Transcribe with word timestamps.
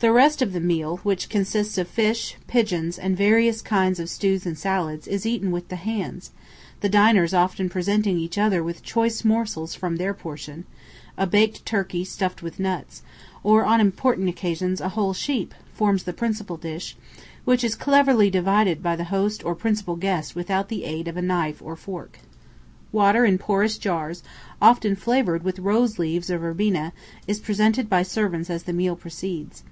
The 0.00 0.12
rest 0.12 0.40
of 0.40 0.54
the 0.54 0.60
meal, 0.60 0.96
which 1.02 1.28
consists 1.28 1.76
of 1.76 1.86
fish, 1.86 2.36
pigeons, 2.46 2.98
and 2.98 3.14
various 3.14 3.60
kinds 3.60 4.00
of 4.00 4.08
stews 4.08 4.46
and 4.46 4.56
salads, 4.56 5.06
is 5.06 5.26
eaten 5.26 5.50
with 5.50 5.68
the 5.68 5.76
hands, 5.76 6.30
the 6.80 6.88
diners 6.88 7.34
often 7.34 7.68
presenting 7.68 8.18
each 8.18 8.38
other 8.38 8.64
with 8.64 8.82
choice 8.82 9.24
morsels 9.26 9.74
from 9.74 9.96
their 9.96 10.14
portion; 10.14 10.64
a 11.18 11.26
baked 11.26 11.66
turkey 11.66 12.02
stuffed 12.02 12.42
with 12.42 12.58
nuts, 12.58 13.02
or 13.42 13.66
on 13.66 13.78
important 13.78 14.30
occasions 14.30 14.80
a 14.80 14.88
whole 14.88 15.12
sheep, 15.12 15.52
forms 15.74 16.04
the 16.04 16.14
principal 16.14 16.56
dish, 16.56 16.96
which 17.44 17.62
is 17.62 17.74
cleverly 17.74 18.30
divided 18.30 18.82
by 18.82 18.96
the 18.96 19.04
host 19.12 19.44
or 19.44 19.54
principal 19.54 19.96
guest 19.96 20.34
without 20.34 20.70
the 20.70 20.84
aid 20.86 21.08
of 21.08 21.16
knife 21.16 21.60
or 21.60 21.76
fork. 21.76 22.20
Water 22.90 23.26
in 23.26 23.36
porous 23.36 23.76
jars, 23.76 24.22
often 24.62 24.96
flavoured 24.96 25.42
with 25.42 25.58
rose 25.58 25.98
leaves 25.98 26.30
or 26.30 26.38
verbena, 26.38 26.94
is 27.26 27.38
presented 27.38 27.90
by 27.90 28.02
servants 28.02 28.48
as 28.48 28.62
the 28.62 28.72
meal 28.72 28.96
proceeds. 28.96 29.62